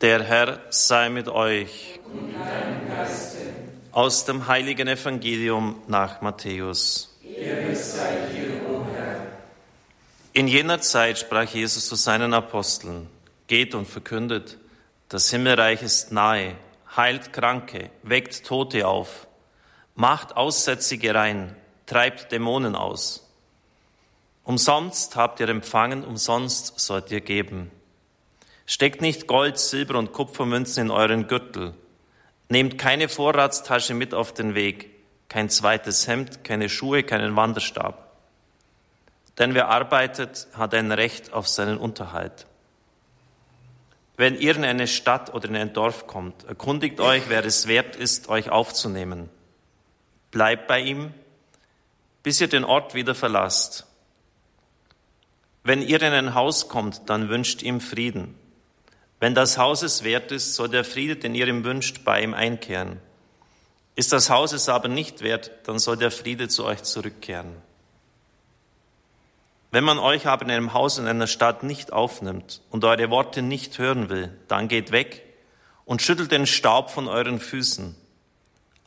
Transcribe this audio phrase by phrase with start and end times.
[0.00, 1.98] Der Herr sei mit euch.
[2.04, 3.38] Und mit deinem Geiste.
[3.90, 7.18] Aus dem heiligen Evangelium nach Matthäus.
[7.24, 8.16] Ehre sei
[8.70, 9.26] o Herr.
[10.34, 13.08] In jener Zeit sprach Jesus zu seinen Aposteln,
[13.48, 14.56] geht und verkündet,
[15.08, 16.54] das Himmelreich ist nahe,
[16.96, 19.26] heilt Kranke, weckt Tote auf,
[19.96, 21.56] macht Aussätzige rein,
[21.86, 23.28] treibt Dämonen aus.
[24.44, 27.72] Umsonst habt ihr empfangen, umsonst sollt ihr geben.
[28.70, 31.72] Steckt nicht Gold, Silber und Kupfermünzen in euren Gürtel.
[32.50, 34.90] Nehmt keine Vorratstasche mit auf den Weg,
[35.30, 38.12] kein zweites Hemd, keine Schuhe, keinen Wanderstab.
[39.38, 42.46] Denn wer arbeitet, hat ein Recht auf seinen Unterhalt.
[44.18, 47.96] Wenn ihr in eine Stadt oder in ein Dorf kommt, erkundigt euch, wer es wert
[47.96, 49.30] ist, euch aufzunehmen.
[50.30, 51.14] Bleibt bei ihm,
[52.22, 53.86] bis ihr den Ort wieder verlasst.
[55.64, 58.34] Wenn ihr in ein Haus kommt, dann wünscht ihm Frieden.
[59.20, 62.34] Wenn das Haus es wert ist, soll der Friede, den ihr ihm wünscht, bei ihm
[62.34, 63.00] einkehren.
[63.96, 67.56] Ist das Haus es aber nicht wert, dann soll der Friede zu euch zurückkehren.
[69.70, 73.42] Wenn man euch aber in einem Haus in einer Stadt nicht aufnimmt und eure Worte
[73.42, 75.24] nicht hören will, dann geht weg
[75.84, 77.94] und schüttelt den Staub von euren Füßen.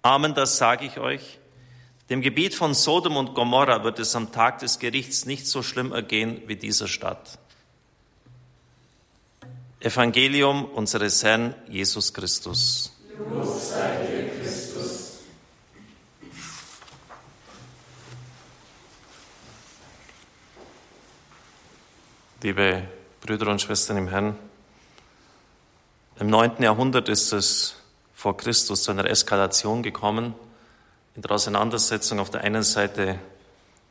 [0.02, 1.40] Amen, das sage ich euch.
[2.10, 5.92] Dem Gebiet von Sodom und Gomorra wird es am Tag des Gerichts nicht so schlimm
[5.92, 7.38] ergehen wie dieser Stadt.
[9.82, 12.96] Evangelium unseres Herrn Jesus Christus.
[22.44, 22.84] Liebe
[23.22, 24.38] Brüder und Schwestern im Herrn,
[26.20, 26.62] im 9.
[26.62, 27.76] Jahrhundert ist es
[28.14, 30.36] vor Christus zu einer Eskalation gekommen
[31.16, 33.18] in der Auseinandersetzung auf der einen Seite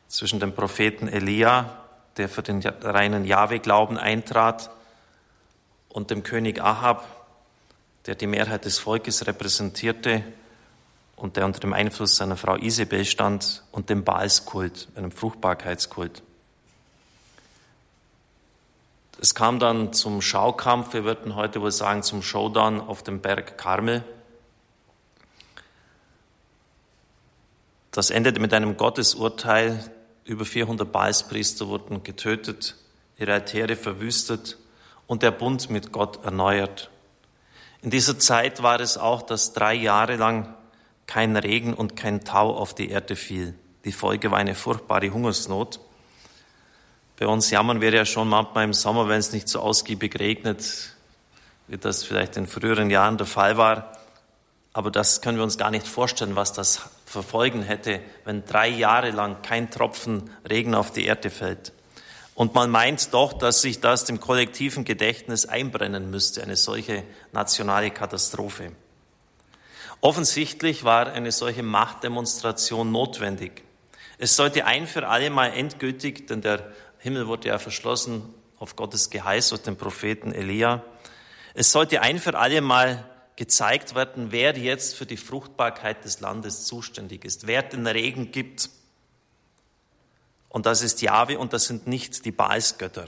[0.07, 1.83] zwischen dem Propheten Elia,
[2.15, 4.69] der für den reinen Jahwe-Glauben eintrat,
[5.93, 7.05] und dem König Ahab,
[8.05, 10.23] der die Mehrheit des Volkes repräsentierte
[11.15, 16.23] und der unter dem Einfluss seiner Frau Isabel stand, und dem Baalskult, einem Fruchtbarkeitskult.
[19.19, 23.57] Es kam dann zum Schaukampf, wir würden heute wohl sagen zum Showdown auf dem Berg
[23.57, 24.03] Karmel.
[27.91, 29.91] Das endete mit einem Gottesurteil.
[30.23, 32.77] Über 400 Baalspriester wurden getötet,
[33.17, 34.57] ihre Altäre verwüstet
[35.11, 36.89] und der Bund mit Gott erneuert.
[37.81, 40.55] In dieser Zeit war es auch, dass drei Jahre lang
[41.05, 43.53] kein Regen und kein Tau auf die Erde fiel.
[43.83, 45.81] Die Folge war eine furchtbare Hungersnot.
[47.19, 50.95] Bei uns jammern wir ja schon manchmal im Sommer, wenn es nicht so ausgiebig regnet,
[51.67, 53.91] wie das vielleicht in früheren Jahren der Fall war.
[54.71, 59.11] Aber das können wir uns gar nicht vorstellen, was das verfolgen hätte, wenn drei Jahre
[59.11, 61.73] lang kein Tropfen Regen auf die Erde fällt.
[62.41, 67.03] Und man meint doch, dass sich das dem kollektiven Gedächtnis einbrennen müsste, eine solche
[67.33, 68.71] nationale Katastrophe.
[69.99, 73.61] Offensichtlich war eine solche Machtdemonstration notwendig.
[74.17, 79.11] Es sollte ein für alle Mal endgültig, denn der Himmel wurde ja verschlossen auf Gottes
[79.11, 80.83] Geheiß durch den Propheten Elia.
[81.53, 86.65] Es sollte ein für alle Mal gezeigt werden, wer jetzt für die Fruchtbarkeit des Landes
[86.65, 88.71] zuständig ist, wer den Regen gibt.
[90.51, 93.07] Und das ist Jahwe und das sind nicht die Baalsgötter.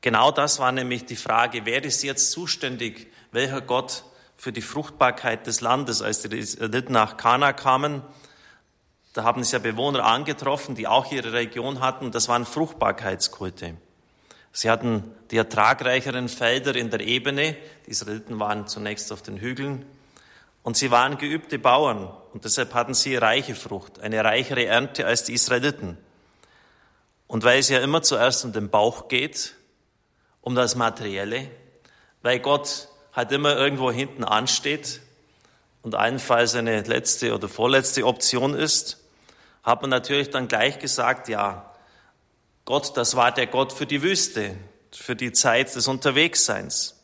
[0.00, 4.04] Genau das war nämlich die Frage, wer ist jetzt zuständig, welcher Gott
[4.38, 8.00] für die Fruchtbarkeit des Landes, als die Israeliten nach Kana kamen,
[9.12, 13.76] da haben es ja Bewohner angetroffen, die auch ihre Region hatten, das waren Fruchtbarkeitskulte.
[14.50, 17.54] Sie hatten die ertragreicheren Felder in der Ebene,
[17.86, 19.84] die Israeliten waren zunächst auf den Hügeln,
[20.64, 25.22] und sie waren geübte Bauern und deshalb hatten sie reiche Frucht, eine reichere Ernte als
[25.22, 25.98] die Israeliten.
[27.26, 29.54] Und weil es ja immer zuerst um den Bauch geht,
[30.40, 31.50] um das Materielle,
[32.22, 35.00] weil Gott halt immer irgendwo hinten ansteht
[35.82, 39.04] und allenfalls eine letzte oder vorletzte Option ist,
[39.62, 41.74] hat man natürlich dann gleich gesagt, ja,
[42.64, 44.56] Gott, das war der Gott für die Wüste,
[44.90, 47.02] für die Zeit des Unterwegsseins.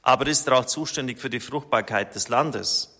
[0.00, 2.91] Aber ist er auch zuständig für die Fruchtbarkeit des Landes?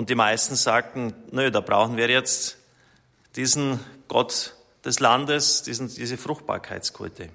[0.00, 2.56] Und die meisten sagten, nö, da brauchen wir jetzt
[3.36, 7.28] diesen Gott des Landes, diesen, diese Fruchtbarkeitskulte.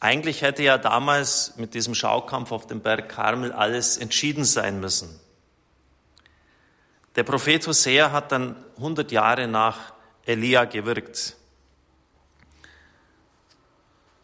[0.00, 5.20] Eigentlich hätte ja damals mit diesem Schaukampf auf dem Berg Karmel alles entschieden sein müssen.
[7.14, 9.92] Der Prophet Hosea hat dann 100 Jahre nach
[10.24, 11.36] Elia gewirkt.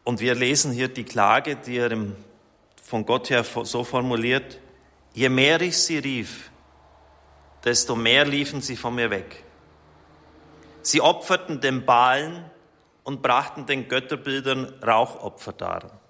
[0.05, 1.95] Und wir lesen hier die Klage, die er
[2.83, 4.59] von Gott her so formuliert,
[5.13, 6.51] je mehr ich sie rief,
[7.65, 9.45] desto mehr liefen sie von mir weg.
[10.83, 12.45] Sie opferten den Balen
[13.05, 16.01] und brachten den Götterbildern Rauchopfer dar.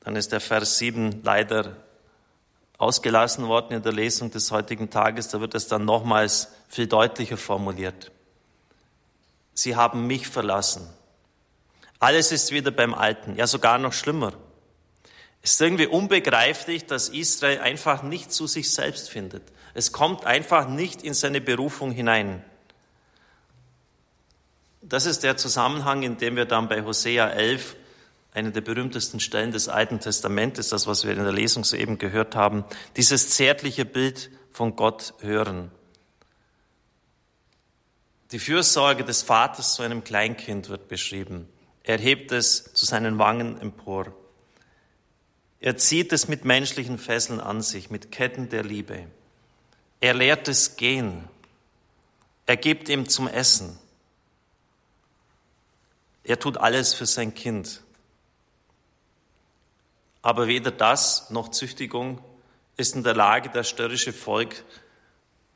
[0.00, 1.76] dann ist der Vers 7 leider
[2.78, 5.28] ausgelassen worden in der Lesung des heutigen Tages.
[5.28, 8.10] Da wird es dann nochmals viel deutlicher formuliert.
[9.52, 10.88] Sie haben mich verlassen.
[11.98, 14.32] Alles ist wieder beim Alten, ja sogar noch schlimmer.
[15.42, 19.42] Es ist irgendwie unbegreiflich, dass Israel einfach nicht zu sich selbst findet.
[19.72, 22.44] Es kommt einfach nicht in seine Berufung hinein.
[24.82, 27.76] Das ist der Zusammenhang, in dem wir dann bei Hosea 11,
[28.32, 32.36] eine der berühmtesten Stellen des Alten Testamentes, das, was wir in der Lesung soeben gehört
[32.36, 32.64] haben,
[32.96, 35.70] dieses zärtliche Bild von Gott hören.
[38.32, 41.48] Die Fürsorge des Vaters zu einem Kleinkind wird beschrieben.
[41.82, 44.14] Er hebt es zu seinen Wangen empor.
[45.60, 49.06] Er zieht es mit menschlichen Fesseln an sich, mit Ketten der Liebe.
[50.00, 51.28] Er lehrt es gehen.
[52.46, 53.78] Er gibt ihm zum Essen.
[56.24, 57.82] Er tut alles für sein Kind.
[60.22, 62.22] Aber weder das noch Züchtigung
[62.76, 64.64] ist in der Lage, das störrische Volk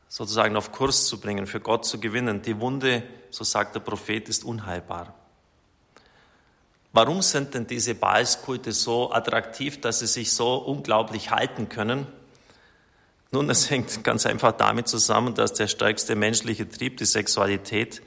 [0.08, 2.42] sozusagen auf Kurs zu bringen, für Gott zu gewinnen.
[2.42, 5.14] Die Wunde, so sagt der Prophet, ist unheilbar.
[6.94, 12.06] Warum sind denn diese Baalskulte so attraktiv, dass sie sich so unglaublich halten können?
[13.32, 18.00] Nun, es hängt ganz einfach damit zusammen, dass der stärkste menschliche Trieb, die Sexualität,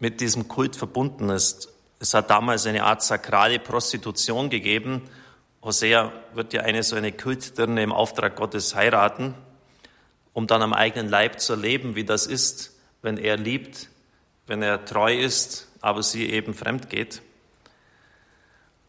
[0.00, 1.70] mit diesem Kult verbunden ist.
[1.98, 5.00] Es hat damals eine Art sakrale Prostitution gegeben.
[5.62, 9.32] Hosea wird ja eine so eine Kultdirne im Auftrag Gottes heiraten,
[10.34, 13.88] um dann am eigenen Leib zu erleben, wie das ist, wenn er liebt,
[14.46, 17.22] wenn er treu ist, aber sie eben fremd geht.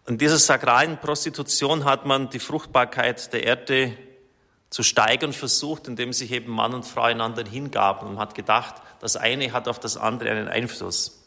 [0.08, 3.98] In dieser sakralen Prostitution hat man die Fruchtbarkeit der Erde
[4.70, 9.16] zu steigern versucht, indem sich eben Mann und Frau einander hingaben und hat gedacht, das
[9.16, 11.24] eine hat auf das andere einen Einfluss.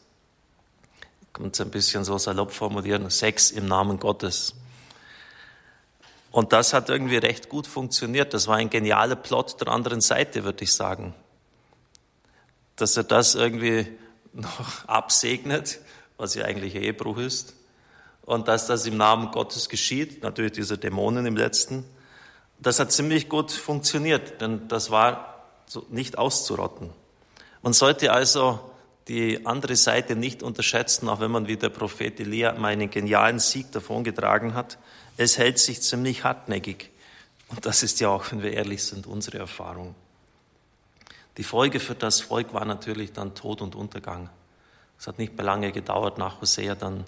[1.33, 4.55] Kann es ein bisschen so salopp formulieren, Sex im Namen Gottes.
[6.31, 8.33] Und das hat irgendwie recht gut funktioniert.
[8.33, 11.15] Das war ein genialer Plot der anderen Seite, würde ich sagen.
[12.75, 13.87] Dass er das irgendwie
[14.33, 15.79] noch absegnet,
[16.17, 17.55] was ja eigentlich Ehebruch ist.
[18.29, 21.83] Und dass das im Namen Gottes geschieht, natürlich diese Dämonen im letzten.
[22.59, 25.47] Das hat ziemlich gut funktioniert, denn das war
[25.89, 26.91] nicht auszurotten.
[27.63, 28.59] Man sollte also
[29.07, 33.39] die andere Seite nicht unterschätzen, auch wenn man wie der Prophet Elia mal einen genialen
[33.39, 34.77] Sieg davongetragen hat.
[35.17, 36.91] Es hält sich ziemlich hartnäckig.
[37.47, 39.95] Und das ist ja auch, wenn wir ehrlich sind, unsere Erfahrung.
[41.37, 44.29] Die Folge für das Volk war natürlich dann Tod und Untergang.
[44.99, 46.19] Es hat nicht mehr lange gedauert.
[46.19, 47.05] Nach Hosea dann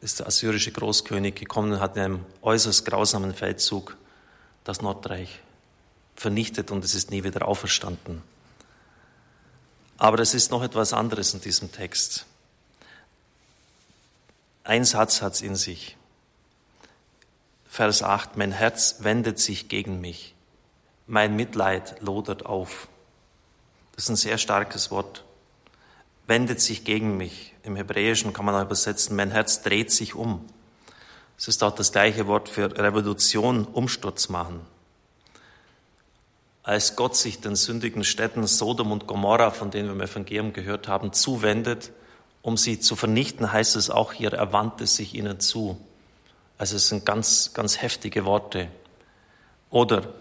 [0.00, 3.96] ist der assyrische Großkönig gekommen und hat in einem äußerst grausamen Feldzug
[4.64, 5.40] das Nordreich
[6.16, 8.22] vernichtet und es ist nie wieder auferstanden.
[9.98, 12.24] Aber es ist noch etwas anderes in diesem Text.
[14.64, 15.96] Ein Satz hat es in sich.
[17.68, 20.34] Vers 8, mein Herz wendet sich gegen mich,
[21.06, 22.88] mein Mitleid lodert auf.
[23.94, 25.24] Das ist ein sehr starkes Wort.
[26.26, 27.54] Wendet sich gegen mich.
[27.62, 30.46] Im Hebräischen kann man auch übersetzen, mein Herz dreht sich um.
[31.36, 34.60] Es ist auch das gleiche Wort für Revolution, Umsturz machen.
[36.62, 40.86] Als Gott sich den sündigen Städten Sodom und Gomorra, von denen wir im Evangelium gehört
[40.86, 41.92] haben, zuwendet,
[42.42, 45.80] um sie zu vernichten, heißt es auch hier, er wandte sich ihnen zu.
[46.58, 48.68] Also es sind ganz, ganz heftige Worte.
[49.70, 50.12] Oder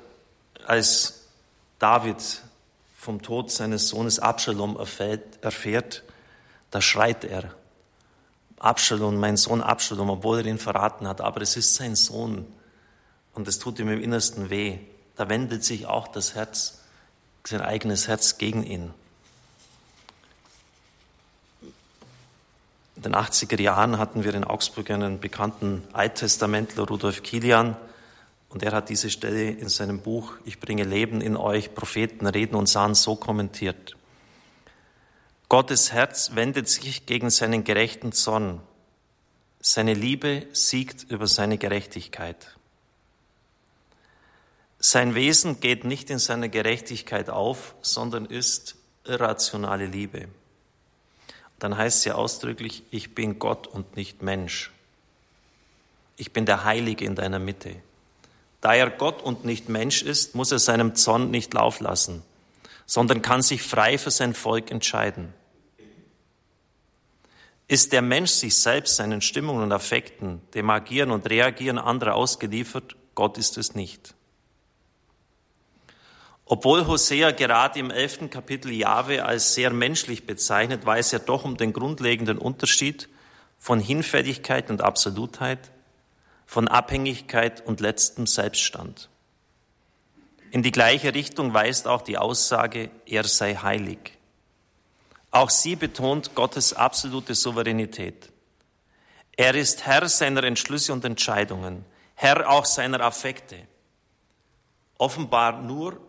[0.66, 1.26] als
[1.80, 2.42] David
[3.00, 6.04] vom Tod seines Sohnes Absalom erfährt, erfährt
[6.70, 7.56] da schreit er.
[8.60, 12.46] Absalom, mein Sohn Absalom, obwohl er ihn verraten hat, aber es ist sein Sohn
[13.34, 14.80] und es tut ihm im Innersten weh.
[15.16, 16.80] Da wendet sich auch das Herz,
[17.46, 18.94] sein eigenes Herz gegen ihn.
[22.98, 27.78] In den 80er Jahren hatten wir in Augsburg einen bekannten Alttestamentler, Rudolf Kilian,
[28.50, 32.56] und er hat diese Stelle in seinem Buch Ich bringe Leben in euch, Propheten reden
[32.56, 33.96] und sahen so kommentiert.
[35.48, 38.62] Gottes Herz wendet sich gegen seinen gerechten Zorn.
[39.62, 42.56] Seine Liebe siegt über seine Gerechtigkeit.
[44.80, 50.30] Sein Wesen geht nicht in seiner Gerechtigkeit auf, sondern ist irrationale Liebe.
[51.60, 54.72] Dann heißt sie ausdrücklich, ich bin Gott und nicht Mensch.
[56.16, 57.76] Ich bin der Heilige in deiner Mitte.
[58.62, 62.24] Da er Gott und nicht Mensch ist, muss er seinem Zorn nicht Lauf lassen,
[62.86, 65.34] sondern kann sich frei für sein Volk entscheiden.
[67.68, 72.96] Ist der Mensch sich selbst, seinen Stimmungen und Affekten, dem Agieren und Reagieren anderer ausgeliefert?
[73.14, 74.16] Gott ist es nicht.
[76.46, 81.58] Obwohl Hosea gerade im elften Kapitel Jahwe als sehr menschlich bezeichnet, weiß er doch um
[81.58, 83.08] den grundlegenden Unterschied
[83.60, 85.70] von Hinfälligkeit und Absolutheit,
[86.50, 89.08] von Abhängigkeit und letztem Selbststand.
[90.50, 94.18] In die gleiche Richtung weist auch die Aussage, er sei heilig.
[95.30, 98.32] Auch sie betont Gottes absolute Souveränität.
[99.38, 103.68] Er ist Herr seiner Entschlüsse und Entscheidungen, Herr auch seiner Affekte.
[104.98, 106.02] Offenbar nur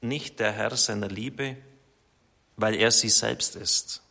[0.00, 1.58] nicht der Herr seiner Liebe,
[2.56, 4.02] weil er sie selbst ist.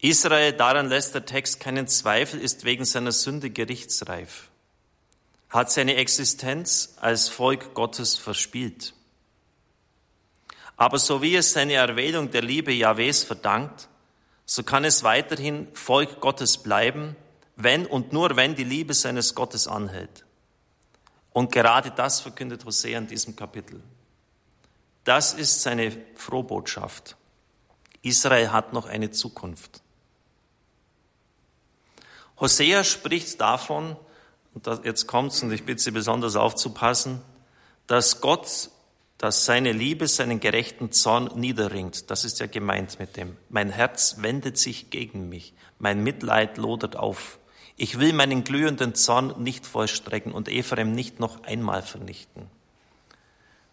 [0.00, 4.48] Israel, daran lässt der Text keinen Zweifel, ist wegen seiner Sünde gerichtsreif,
[5.48, 8.94] hat seine Existenz als Volk Gottes verspielt.
[10.76, 13.88] Aber so wie es seine Erwählung der Liebe Jahwes verdankt,
[14.46, 17.16] so kann es weiterhin Volk Gottes bleiben,
[17.56, 20.24] wenn und nur wenn die Liebe seines Gottes anhält.
[21.32, 23.82] Und gerade das verkündet Hosea in diesem Kapitel.
[25.02, 27.16] Das ist seine Frohbotschaft.
[28.02, 29.82] Israel hat noch eine Zukunft.
[32.40, 33.96] Hosea spricht davon,
[34.54, 37.20] und jetzt kommt's, und ich bitte Sie besonders aufzupassen,
[37.86, 38.70] dass Gott,
[39.18, 42.10] dass seine Liebe seinen gerechten Zorn niederringt.
[42.10, 43.36] Das ist ja gemeint mit dem.
[43.48, 45.54] Mein Herz wendet sich gegen mich.
[45.78, 47.38] Mein Mitleid lodert auf.
[47.76, 52.50] Ich will meinen glühenden Zorn nicht vollstrecken und Ephraim nicht noch einmal vernichten.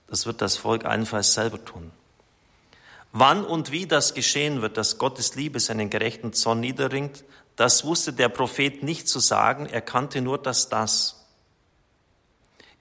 [0.07, 1.91] Das wird das Volk allenfalls selber tun.
[3.11, 7.23] Wann und wie das geschehen wird, dass Gottes Liebe seinen gerechten Zorn niederringt,
[7.55, 11.25] das wusste der Prophet nicht zu sagen, er kannte nur das das.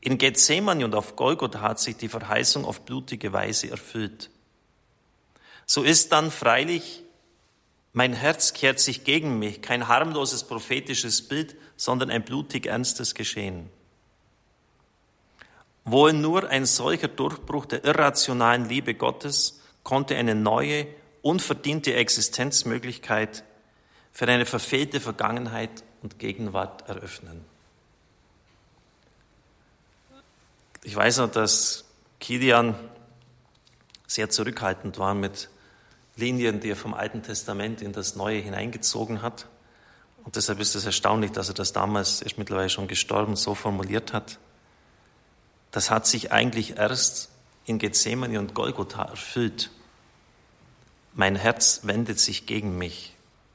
[0.00, 4.30] In Gethsemane und auf Golgotha hat sich die Verheißung auf blutige Weise erfüllt.
[5.66, 7.04] So ist dann freilich
[7.96, 13.70] mein Herz kehrt sich gegen mich, kein harmloses prophetisches Bild, sondern ein blutig ernstes Geschehen.
[15.84, 20.88] Wohl nur ein solcher Durchbruch der irrationalen Liebe Gottes konnte eine neue,
[21.22, 23.44] unverdiente Existenzmöglichkeit
[24.14, 27.44] für eine verfehlte Vergangenheit und Gegenwart eröffnen.
[30.84, 31.84] Ich weiß noch, dass
[32.20, 32.76] Kidian
[34.06, 35.50] sehr zurückhaltend war mit
[36.14, 39.48] Linien, die er vom Alten Testament in das Neue hineingezogen hat.
[40.22, 43.56] Und deshalb ist es erstaunlich, dass er das damals, er ist mittlerweile schon gestorben, so
[43.56, 44.38] formuliert hat.
[45.72, 47.30] Das hat sich eigentlich erst
[47.64, 49.70] in Gethsemane und Golgotha erfüllt.
[51.14, 53.13] Mein Herz wendet sich gegen mich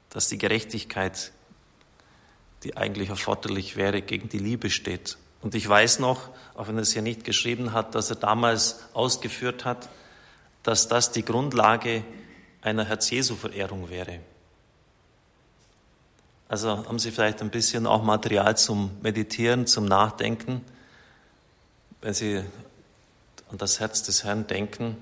[0.10, 1.32] dass die Gerechtigkeit,
[2.64, 5.18] die eigentlich erforderlich wäre, gegen die Liebe steht.
[5.42, 8.80] Und ich weiß noch, auch wenn er es hier nicht geschrieben hat, dass er damals
[8.94, 9.90] ausgeführt hat,
[10.64, 12.04] dass das die Grundlage
[12.62, 14.20] einer Herz-Jesu-Verehrung wäre.
[16.50, 20.66] Also haben Sie vielleicht ein bisschen auch Material zum Meditieren, zum Nachdenken,
[22.02, 22.44] wenn Sie
[23.52, 24.98] an das Herz des Herrn denken,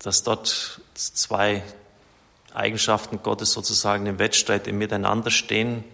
[0.00, 1.62] dass dort zwei
[2.56, 5.84] Eigenschaften Gottes sozusagen im Wettstreit im Miteinander stehen,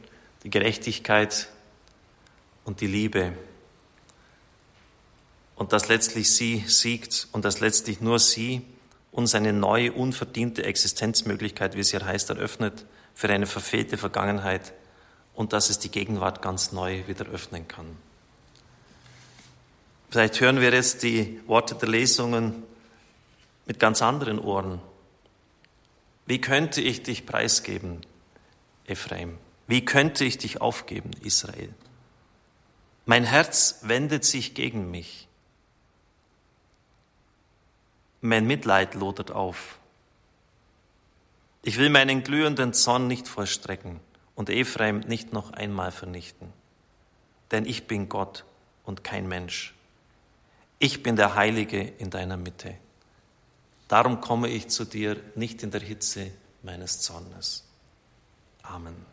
[0.45, 1.49] die Gerechtigkeit
[2.64, 3.33] und die Liebe.
[5.57, 8.62] Und dass letztlich sie siegt und dass letztlich nur sie
[9.11, 14.73] uns eine neue, unverdiente Existenzmöglichkeit, wie es hier heißt, eröffnet für eine verfehlte Vergangenheit
[15.35, 17.97] und dass es die Gegenwart ganz neu wieder öffnen kann.
[20.11, 22.62] Vielleicht hören wir jetzt die Worte der Lesungen
[23.66, 24.81] mit ganz anderen Ohren.
[26.26, 28.00] Wie könnte ich dich preisgeben,
[28.87, 29.38] Ephraim?
[29.67, 31.75] Wie könnte ich dich aufgeben, Israel?
[33.05, 35.26] Mein Herz wendet sich gegen mich.
[38.21, 39.79] Mein Mitleid lodert auf.
[41.62, 44.00] Ich will meinen glühenden Zorn nicht vollstrecken
[44.35, 46.52] und Ephraim nicht noch einmal vernichten.
[47.50, 48.45] Denn ich bin Gott
[48.85, 49.75] und kein Mensch.
[50.79, 52.76] Ich bin der Heilige in deiner Mitte.
[53.93, 56.31] Darum komme ich zu dir nicht in der Hitze
[56.63, 57.63] meines Zornes.
[58.63, 59.12] Amen.